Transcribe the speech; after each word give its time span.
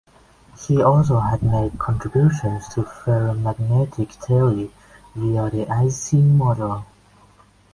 He 0.61 0.81
also 0.81 1.19
had 1.19 1.43
made 1.43 1.77
contributions 1.77 2.67
to 2.69 2.81
ferromagnetic 2.81 4.09
theory 4.13 4.71
via 5.13 5.51
the 5.51 5.67
Ising 5.71 6.39
model. 6.39 6.87